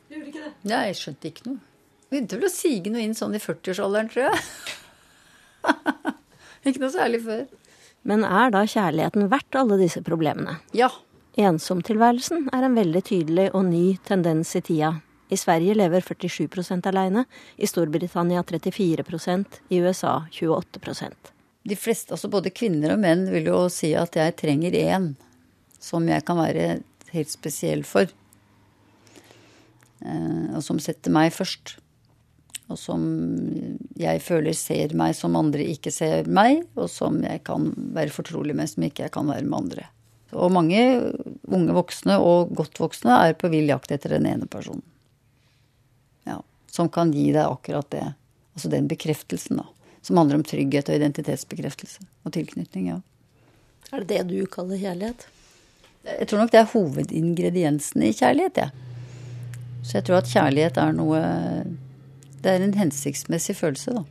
[0.08, 0.54] Du gjorde ikke det?
[0.70, 1.62] Nei, jeg skjønte ikke noe.
[2.12, 4.42] Begynte vel å sige noe inn sånn i 40-årsalderen, tror jeg.
[6.68, 7.46] ikke noe særlig før.
[8.08, 10.58] Men er da kjærligheten verdt alle disse problemene?
[10.76, 10.92] Ja.
[11.40, 14.98] Ensomtilværelsen er en veldig tydelig og ny tendens i tida.
[15.32, 17.24] I Sverige lever 47% aleine,
[17.56, 23.66] i Storbritannia 34% i USA 28 De fleste, altså både kvinner og menn, vil jo
[23.70, 25.12] si at jeg trenger én
[25.82, 28.10] som jeg kan være helt spesiell for.
[30.02, 31.76] Eh, og som setter meg først.
[32.72, 33.02] Og som
[34.00, 38.56] jeg føler ser meg som andre ikke ser meg, og som jeg kan være fortrolig
[38.58, 39.90] med, som ikke jeg kan være med andre.
[40.32, 40.80] Og mange
[41.52, 44.84] unge voksne og godt voksne er på vill jakt etter den ene personen.
[46.30, 46.40] Ja,
[46.72, 48.06] som kan gi deg akkurat det.
[48.56, 49.68] Altså den bekreftelsen, da.
[50.02, 52.88] Som handler om trygghet og identitetsbekreftelse og tilknytning.
[52.90, 53.02] ja.
[53.92, 55.28] Er det det du kaller kjærlighet?
[56.08, 58.72] Jeg tror nok det er hovedingrediensene i kjærlighet, jeg.
[58.72, 58.88] Ja.
[59.84, 61.22] Så jeg tror at kjærlighet er noe
[62.42, 64.06] Det er en hensiktsmessig følelse, da.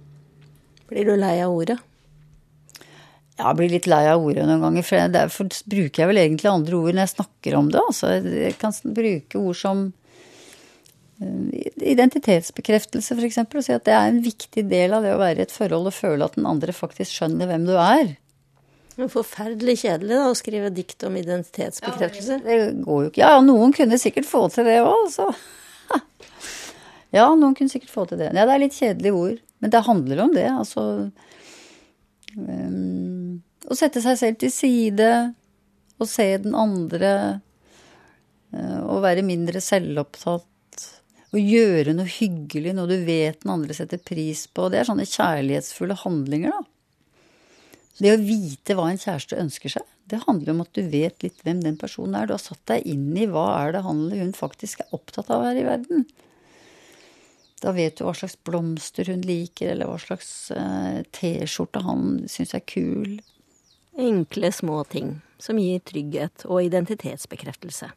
[0.91, 1.79] Blir du lei av ordet?
[3.41, 6.77] Jeg blir litt lei av ordet noen ganger, for derfor bruker jeg vel egentlig andre
[6.77, 7.81] ord når jeg snakker om det.
[7.81, 9.83] Altså, jeg kan bruke ord som
[11.21, 15.45] identitetsbekreftelse, f.eks., og si at det er en viktig del av det å være i
[15.45, 18.15] et forhold og føle at den andre faktisk skjønner hvem du er.
[18.97, 22.41] Er Forferdelig kjedelig da, å skrive dikt om identitetsbekreftelse.
[22.41, 23.23] Ja, Det går jo ikke.
[23.23, 25.31] Ja, noen kunne sikkert få til det òg, altså.
[27.11, 28.29] Ja, noen kunne sikkert få til det.
[28.31, 30.85] Ja, det er litt kjedelige ord, men det handler om det, altså.
[32.39, 35.09] Um, å sette seg selv til side,
[36.01, 37.11] å se den andre,
[38.55, 40.47] eh, å være mindre selvopptatt,
[41.31, 44.69] å gjøre noe hyggelig, noe du vet den andre setter pris på.
[44.71, 46.65] Det er sånne kjærlighetsfulle handlinger, da.
[48.01, 51.43] Det å vite hva en kjæreste ønsker seg, det handler om at du vet litt
[51.45, 52.27] hvem den personen er.
[52.27, 55.31] Du har satt deg inn i hva er det han eller hun faktisk er opptatt
[55.31, 56.07] av her i verden.
[57.61, 62.57] Da vet du hva slags blomster hun liker, eller hva slags eh, T-skjorte han syns
[62.57, 63.21] er kul.
[64.01, 67.93] Enkle, små ting som gir trygghet og identitetsbekreftelse.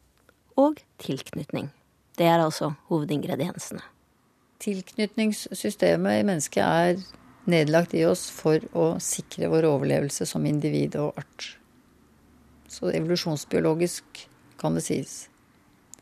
[0.60, 1.72] Og tilknytning.
[2.18, 3.82] Det er altså hovedingrediensene.
[4.62, 7.02] Tilknytningssystemet i mennesket er
[7.50, 11.50] nedlagt i oss for å sikre vår overlevelse som individ og art.
[12.70, 14.24] Så evolusjonsbiologisk
[14.60, 15.14] kan det sies.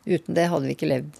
[0.06, 1.18] Uten det hadde vi ikke levd.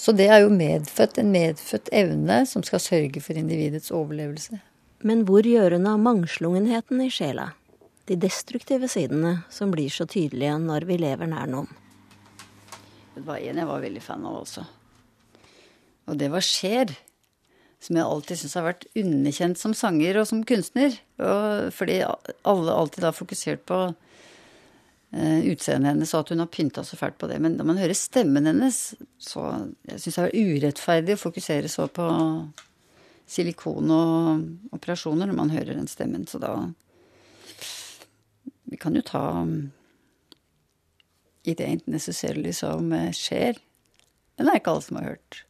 [0.00, 4.62] Så det er jo medfødt, en medfødt evne som skal sørge for individets overlevelse.
[5.04, 7.50] Men hvor gjør hun av mangslungenheten i sjela?
[8.08, 11.68] De destruktive sidene som blir så tydelige når vi lever nær noen.
[13.20, 14.62] Det var en jeg var veldig fan av også.
[16.08, 16.92] Og det var Cher.
[17.80, 20.96] Som jeg alltid syns har vært underkjent som sanger og som kunstner.
[21.20, 23.78] Og fordi alle alltid har fokusert på
[25.12, 27.38] eh, utseendet hennes og at hun har pynta så fælt på det.
[27.44, 28.80] Men når man hører stemmen hennes,
[29.20, 29.46] så
[29.88, 32.08] jeg syns det er urettferdig å fokusere så på
[33.30, 36.24] silikon og operasjoner når man hører den stemmen.
[36.28, 36.54] Så da
[38.70, 39.42] Vi kan jo ta
[41.44, 43.54] It det Necessarily som skjer.
[43.56, 43.62] Cher.
[44.40, 45.44] Den er ikke alle som har hørt.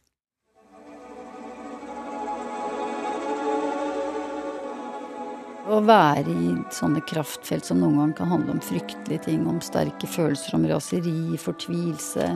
[5.71, 10.09] Å være i sånne kraftfelt som noen ganger kan handle om fryktelige ting, om sterke
[10.09, 12.27] følelser, om raseri, fortvilelse,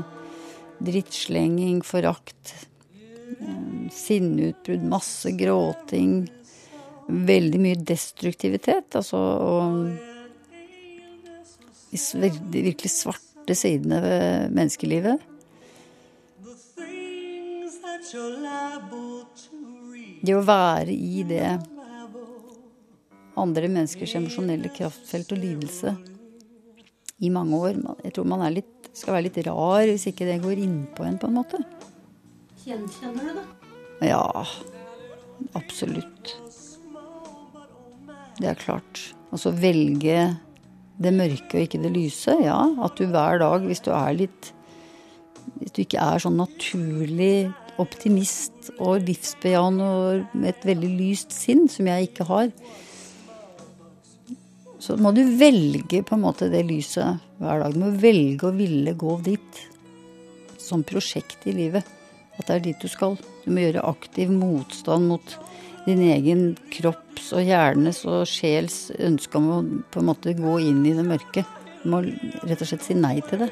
[0.85, 2.53] drittslenging, forakt,
[3.41, 6.29] eh, sinneutbrudd, masse gråting,
[7.07, 9.89] veldig mye destruktivitet, altså og
[11.91, 12.91] virkelig
[13.45, 15.19] svarte sidene ved menneskelivet.
[20.25, 21.59] Det å være i det
[23.35, 25.93] andre menneskers emosjonelle kraftfelt og lidelse
[27.21, 27.75] i mange år.
[28.03, 31.19] Jeg tror man er litt, skal være litt rar hvis ikke det går innpå en,
[31.19, 31.61] på en måte.
[32.65, 33.45] Gjenkjenner du det?
[34.09, 34.45] Ja,
[35.53, 36.33] absolutt.
[38.39, 39.13] Det er klart.
[39.31, 40.31] Og så velge
[41.01, 42.35] det mørke og ikke det lyse.
[42.43, 44.51] Ja, at du hver dag, hvis du er litt
[45.59, 51.67] Hvis du ikke er sånn naturlig optimist og livsbejaende og med et veldig lyst sinn,
[51.69, 52.49] som jeg ikke har,
[54.81, 57.75] så må du velge på en måte det lyset hver dag.
[57.75, 59.61] Du må velge å ville gå dit
[60.61, 61.85] som prosjekt i livet.
[62.35, 63.15] At det er dit du skal.
[63.45, 65.37] Du må gjøre aktiv motstand mot
[65.85, 69.59] din egen kropps og hjernes og sjels ønske om å
[69.93, 71.45] på en måte gå inn i det mørke.
[71.83, 73.51] Du må rett og slett si nei til det.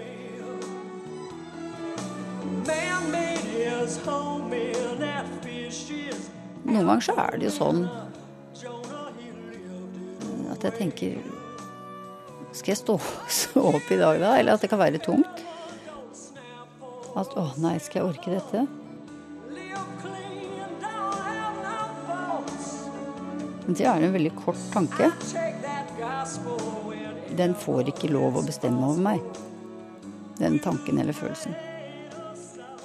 [6.63, 7.84] Noen ganger så er det jo sånn
[10.54, 11.17] at jeg tenker
[12.54, 12.96] Skal jeg stå,
[13.41, 14.36] stå opp i dag, da?
[14.39, 15.43] Eller at det kan være tungt?
[17.17, 18.63] At å nei, skal jeg orke dette?
[23.67, 25.08] Det er en veldig kort tanke.
[27.38, 29.21] Den får ikke lov å bestemme over meg.
[30.39, 31.56] Den tanken eller følelsen.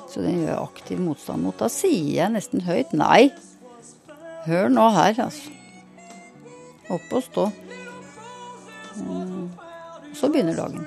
[0.08, 1.58] Så den gjør jeg aktiv motstand mot.
[1.60, 3.28] Da sier jeg nesten høyt nei.
[4.46, 5.50] Hør nå her, altså.
[6.88, 7.48] Opp og stå.
[8.96, 9.34] Eh,
[10.16, 10.86] Så begynner dagen.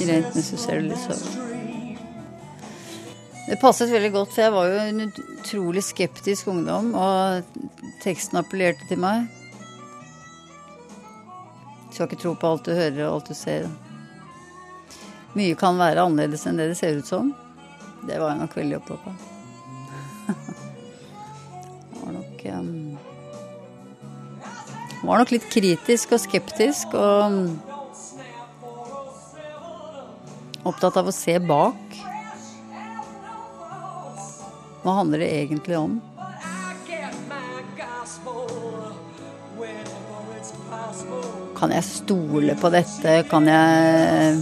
[0.00, 1.14] Ain't necessarily so.
[3.50, 7.42] Det passet veldig godt, for jeg var jo en utrolig skeptisk ungdom, og
[8.04, 9.26] teksten appellerte til meg.
[11.90, 13.66] Skal ikke tro på alt du hører og alt du ser.
[15.34, 17.32] Mye kan være annerledes enn det det ser ut som.
[18.06, 19.16] Det var jeg nok veldig opptatt av.
[22.00, 22.70] var nok um,
[25.02, 27.69] Var nok litt kritisk og skeptisk og
[30.64, 31.98] Opptatt av å se bak.
[34.82, 35.98] Hva handler det egentlig om?
[41.60, 43.18] Kan jeg stole på dette?
[43.28, 44.38] Kan jeg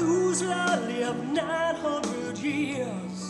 [0.00, 3.22] Those that live 900 years.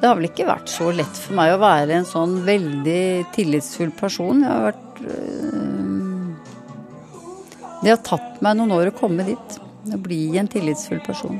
[0.00, 3.90] Det har vel ikke vært så lett for meg å være en sånn veldig tillitsfull
[3.98, 4.44] person.
[4.46, 5.02] Jeg har vært
[7.86, 9.52] Det har tatt meg noen år å komme dit.
[9.94, 11.36] Å bli en tillitsfull person.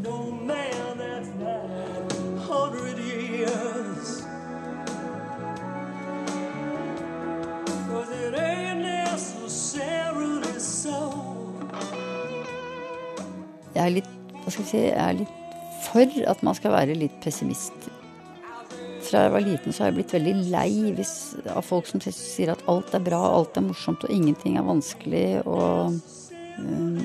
[0.00, 0.14] No
[0.48, 4.22] man that's 900 years.
[7.90, 10.96] 'Cause it ain't necessarily so.
[13.74, 15.36] Jeg er litt Hva skal jeg si Jeg er litt
[15.84, 17.90] for at man skal være litt pessimist.
[19.08, 21.14] Fra jeg var liten så har jeg blitt veldig lei hvis,
[21.48, 25.40] av folk som sier at alt er bra, alt er morsomt og ingenting er vanskelig.
[25.48, 25.96] Og
[26.60, 26.98] um,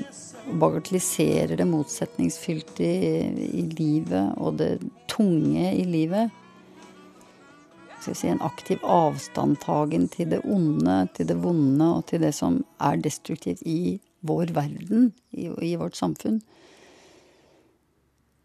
[0.60, 3.12] bagatelliserer det motsetningsfylte i,
[3.62, 4.72] i livet og det
[5.08, 6.34] tunge i livet.
[8.04, 12.60] Skal si en aktiv avstandtagen til det onde, til det vonde og til det som
[12.84, 13.96] er destruktivt i
[14.28, 16.42] vår verden, i, i vårt samfunn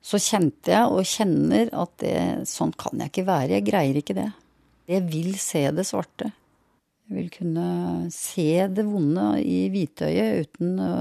[0.01, 3.57] så kjente jeg og kjenner at det, sånn kan jeg ikke være.
[3.57, 4.29] Jeg greier ikke det.
[4.89, 6.31] Jeg vil se det svarte.
[7.09, 7.69] Jeg vil kunne
[8.13, 10.93] se det vonde i hvitøyet uten å,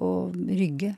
[0.00, 0.94] å rygge.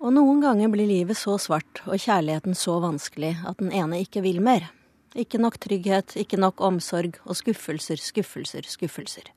[0.00, 4.22] Og noen ganger blir livet så svart og kjærligheten så vanskelig at den ene ikke
[4.24, 4.68] vil mer.
[5.16, 9.32] Ikke nok trygghet, ikke nok omsorg og skuffelser, skuffelser, skuffelser.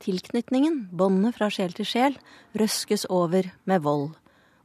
[0.00, 2.16] Tilknytningen, båndet fra sjel til sjel,
[2.56, 4.14] røskes over med vold.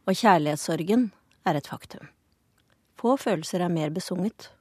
[0.05, 1.09] Og kjærlighetssorgen
[1.49, 2.11] er et faktum.
[2.99, 4.51] Få følelser er mer besunget.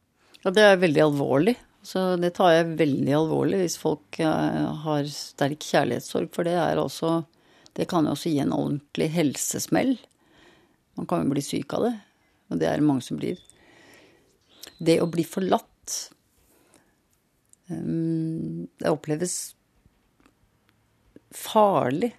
[0.44, 1.54] Ja, det er veldig alvorlig.
[1.84, 6.80] Så det tar jeg veldig alvorlig hvis folk eh, har sterk kjærlighetssorg, for det er
[6.80, 7.22] også
[7.74, 9.96] Det kan jo også gi en ordentlig helsesmell.
[10.94, 11.94] Man kan jo bli syk av det,
[12.48, 13.40] og det er det mange som blir.
[14.78, 15.96] Det å bli forlatt
[17.66, 19.56] um, Det oppleves
[21.34, 22.12] farlig.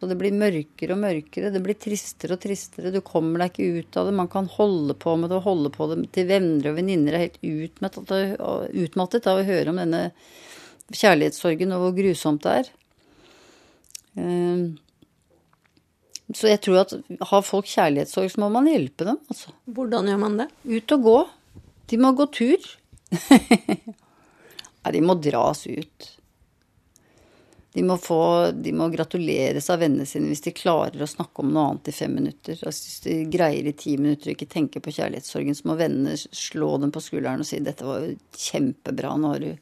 [0.00, 2.92] Og det blir mørkere og mørkere, det blir tristere og tristere.
[2.94, 4.14] Du kommer deg ikke ut av det.
[4.16, 7.26] Man kan holde på med det og holde på det til venner og venninner er
[7.26, 8.38] helt utmattet,
[8.80, 10.06] utmattet av å høre om denne
[10.96, 12.70] kjærlighetssorgen og hvor grusomt det er.
[14.18, 14.78] Ehm,
[16.32, 16.92] Så jeg tror at
[17.26, 19.50] har folk kjærlighetssorg, så må man hjelpe dem, altså.
[19.66, 20.46] Hvordan gjør man det?
[20.62, 21.16] Ut og gå.
[21.90, 22.68] De må gå tur.
[24.80, 26.06] Nei, de må dras ut.
[27.72, 31.52] De må, få, de må gratuleres av vennene sine hvis de klarer å snakke om
[31.54, 32.58] noe annet i fem minutter.
[32.66, 36.16] Altså, hvis de greier i ti minutter å ikke tenke på kjærlighetssorgen, så må vennene
[36.18, 39.52] slå dem på skulderen og si 'dette var jo kjempebra, nå har du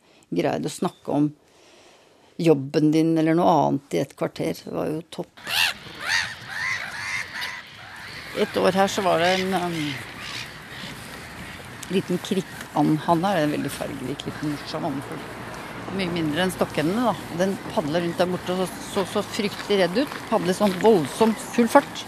[0.40, 1.28] greid å snakke om
[2.40, 4.64] jobben din eller noe annet i et kvarter'.
[4.64, 5.44] Det var jo topp.
[8.38, 9.76] Et år her så var det en um,
[11.90, 12.98] liten krikkand.
[13.04, 15.47] Han er en veldig fargerik, liten morsom andefugl.
[15.96, 17.14] Mye mindre enn stokkendene da.
[17.40, 20.16] Den padla rundt der borte og så, så, så fryktelig redd ut.
[20.28, 22.02] Padler sånn voldsomt full fart.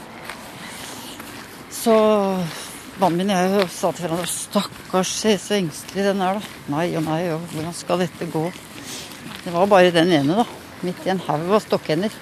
[1.73, 1.95] Så
[3.01, 6.59] mannen min og jeg sa til hverandre Stakkars, se så engstelig den er, da.
[6.75, 8.43] Nei og nei, og hvordan skal dette gå?
[9.47, 10.45] Det var bare den ene, da.
[10.85, 12.13] Midt i en haug av stokkender.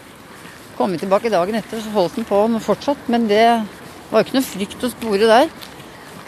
[0.78, 3.10] Kom vi tilbake dagen etter, så holdt den på fortsatt.
[3.10, 3.42] Men det
[4.12, 5.50] var ikke noe frykt å spore der.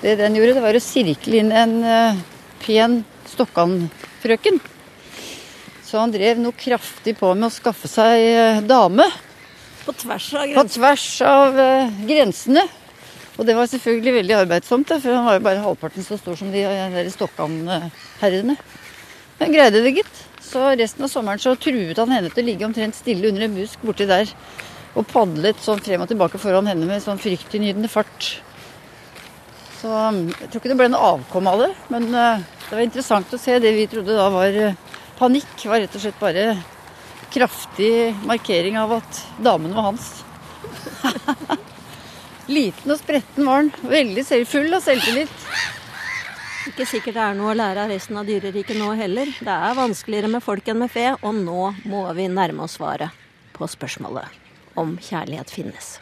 [0.00, 2.20] Det den gjorde, det var å sirkle inn en uh,
[2.64, 4.58] pen stokkandfrøken.
[5.90, 9.08] Så han drev noe kraftig på med å skaffe seg uh, dame.
[9.82, 10.60] På tvers av grensene?
[10.60, 12.62] På tvers av uh, grensene.
[13.40, 16.52] Og det var selvfølgelig veldig arbeidsomt, for han var jo bare halvparten så stor som
[16.52, 18.54] de der Stokkan-herrene.
[19.40, 20.20] Men greide det, gitt.
[20.44, 23.56] Så resten av sommeren så truet han henne til å ligge omtrent stille under en
[23.56, 24.30] busk borti der.
[24.94, 28.30] Og padlet sånn frem og tilbake foran henne med sånn fryktinngytende fart.
[29.80, 31.72] Så um, jeg tror ikke det ble noe avkom av det.
[31.90, 33.58] Men det var interessant å se.
[33.58, 34.62] Det vi trodde da var
[35.20, 36.44] panikk, var rett og slett bare
[37.30, 40.08] kraftig markering av at damen var hans.
[42.50, 43.70] Liten og spretten var han.
[43.84, 45.46] Veldig selvfull av selvtillit.
[46.70, 49.30] Ikke sikkert det er noe å lære av resten av dyreriket nå heller.
[49.38, 53.16] Det er vanskeligere med folk enn med fe, og nå må vi nærme oss svaret
[53.56, 55.98] på spørsmålet om kjærlighet finnes.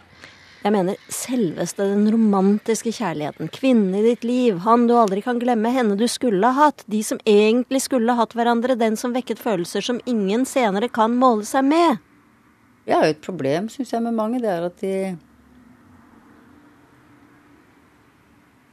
[0.59, 5.71] Jeg mener selveste den romantiske kjærligheten, kvinnen i ditt liv, han du aldri kan glemme,
[5.71, 9.39] henne du skulle ha hatt, de som egentlig skulle ha hatt hverandre, den som vekket
[9.39, 12.03] følelser som ingen senere kan måle seg med.
[12.89, 14.43] Vi har jo et problem, syns jeg, med mange.
[14.43, 14.93] Det er at de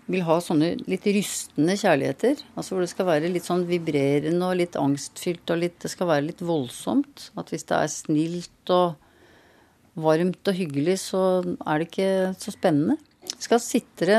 [0.09, 2.41] vil ha sånne litt rystende kjærligheter.
[2.55, 6.09] Altså hvor det skal være litt sånn vibrerende og litt angstfylt og litt Det skal
[6.09, 7.29] være litt voldsomt.
[7.37, 8.95] At hvis det er snilt og
[9.95, 12.09] varmt og hyggelig, så er det ikke
[12.41, 12.97] så spennende.
[13.41, 14.17] Skal sitre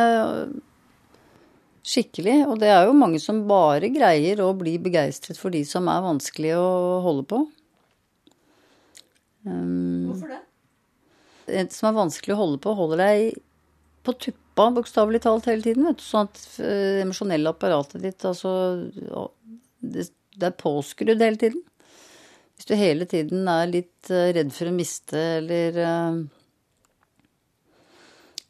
[1.87, 5.87] skikkelig, og det er jo mange som bare greier å bli begeistret for de som
[5.93, 6.71] er vanskelig å
[7.05, 7.43] holde på.
[9.47, 10.41] Um, Hvorfor det?
[11.61, 13.37] En som er vanskelig å holde på, holder deg
[14.07, 15.87] på tuppa bokstavelig talt hele tiden.
[15.87, 18.51] Vet du, sånn at det emosjonelle apparatet ditt altså
[19.79, 21.63] det, det er påskrudd hele tiden.
[22.57, 26.21] Hvis du hele tiden er litt eh, redd for å miste eller eh,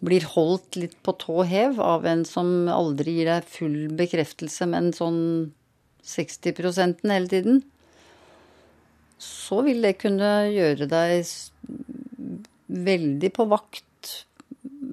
[0.07, 4.93] blir holdt litt på tå hev av en som aldri gir deg full bekreftelse, men
[4.95, 5.19] sånn
[6.07, 7.65] 60% hele tiden,
[9.19, 11.27] så vil det kunne gjøre deg
[12.67, 14.13] veldig på vakt,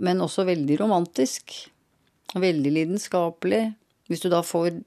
[0.03, 1.53] men også veldig romantisk.
[2.33, 3.65] Veldig lidenskapelig.
[4.09, 4.79] Hvis du da får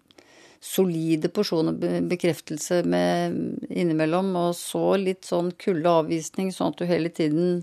[0.67, 1.77] solide porsjoner
[2.11, 3.37] bekreftelse med
[3.71, 7.63] innimellom, og så litt sånn kulde avvisning, sånn at du hele tiden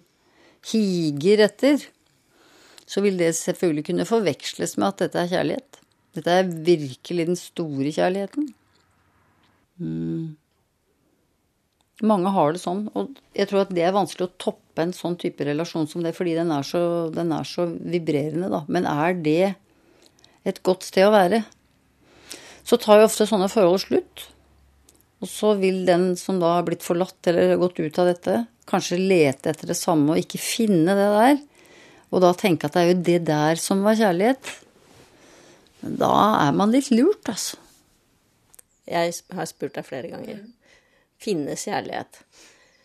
[0.72, 1.84] higer etter,
[2.88, 5.82] så vil det selvfølgelig kunne forveksles med at dette er kjærlighet.
[6.14, 8.52] Dette er virkelig den store kjærligheten.
[9.82, 10.36] Mm.
[12.04, 15.16] Mange har det sånn, og jeg tror at det er vanskelig å toppe en sånn
[15.20, 16.84] type relasjon som det, fordi den er så,
[17.14, 18.64] den er så vibrerende, da.
[18.68, 19.54] Men er det
[20.50, 21.44] et godt sted å være?
[22.64, 24.28] Så tar jo ofte sånne forhold slutt.
[25.24, 29.00] Og så vil den som da har blitt forlatt eller gått ut av dette, kanskje
[29.00, 31.38] lete etter det samme og ikke finne det der.
[32.14, 34.52] Og da tenke at det er jo det der som var kjærlighet.
[35.84, 37.60] Da er man litt lurt, altså.
[38.88, 40.44] Jeg har spurt deg flere ganger.
[41.24, 42.20] Finnes kjærlighet?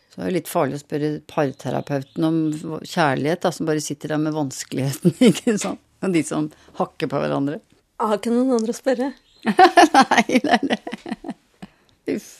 [0.08, 2.38] Så det er jo litt farlig å spørre parterapeuten om
[2.86, 5.82] kjærlighet, da, som bare sitter der med vanskeligheten, ikke sant.
[5.98, 6.46] Og de som
[6.78, 7.58] hakker på hverandre.
[7.98, 9.08] Jeg har ikke noen andre å spørre.
[9.98, 11.34] Nei, det er.
[12.14, 12.30] Uff.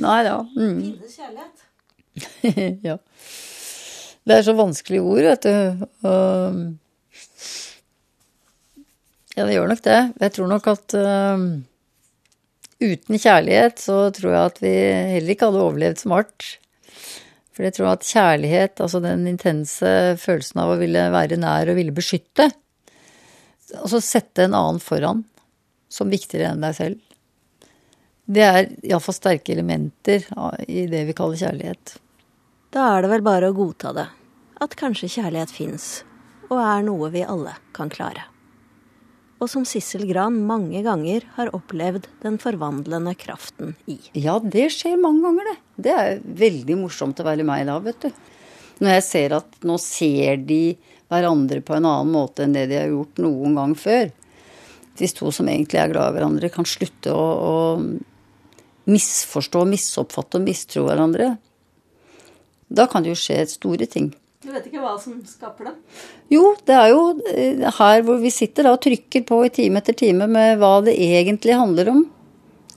[0.00, 0.38] Nei da.
[0.56, 0.80] Mm.
[0.80, 1.60] Finnes kjærlighet?
[2.88, 2.96] ja.
[4.24, 5.84] Det er så vanskelige ord, vet du.
[6.08, 6.58] Og,
[9.34, 10.00] ja, det gjør nok det.
[10.24, 11.46] Jeg tror nok at um,
[12.80, 14.74] uten kjærlighet så tror jeg at vi
[15.16, 16.48] heller ikke hadde overlevd smart.
[17.54, 21.78] For jeg tror at kjærlighet, altså den intense følelsen av å ville være nær og
[21.78, 22.48] ville beskytte,
[23.74, 25.22] altså sette en annen foran
[25.94, 27.14] som viktigere enn deg selv,
[28.24, 30.24] det er iallfall sterke elementer
[30.66, 31.96] i det vi kaller kjærlighet.
[32.72, 34.06] Da er det vel bare å godta det.
[34.64, 35.88] At kanskje kjærlighet fins,
[36.48, 38.24] og er noe vi alle kan klare.
[39.42, 43.98] Og som Sissel Gran mange ganger har opplevd den forvandlende kraften i.
[44.16, 45.56] Ja, det skjer mange ganger, det.
[45.84, 48.22] Det er veldig morsomt å være meg da, vet du.
[48.80, 50.62] Når jeg ser at nå ser de
[51.12, 54.08] hverandre på en annen måte enn det de har gjort noen gang før.
[54.98, 60.46] Hvis to som egentlig er glad i hverandre, kan slutte å, å misforstå, misoppfatte og
[60.46, 61.34] mistro hverandre.
[62.74, 64.12] Da kan det jo skje store ting.
[64.44, 65.72] Du vet ikke hva som skaper det?
[66.34, 69.80] Jo, det er jo eh, her hvor vi sitter da og trykker på i time
[69.80, 72.02] etter time med hva det egentlig handler om.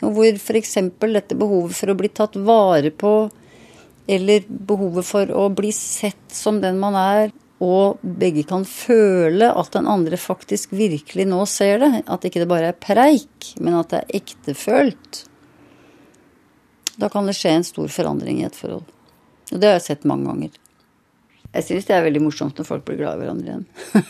[0.07, 0.77] Og hvor f.eks.
[1.01, 3.13] dette behovet for å bli tatt vare på,
[4.07, 9.73] eller behovet for å bli sett som den man er, og begge kan føle at
[9.73, 12.03] den andre faktisk virkelig nå ser det.
[12.05, 15.23] At ikke det bare er preik, men at det er ektefølt.
[17.01, 18.85] Da kan det skje en stor forandring i et forhold.
[19.53, 20.51] Og det har jeg sett mange ganger.
[21.55, 23.67] Jeg syns det er veldig morsomt når folk blir glad i hverandre igjen.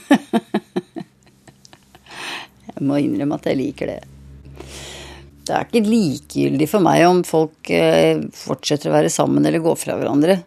[2.74, 4.02] jeg må innrømme at jeg liker det.
[5.48, 9.78] Det er ikke likegyldig for meg om folk eh, fortsetter å være sammen eller går
[9.80, 10.41] fra hverandre.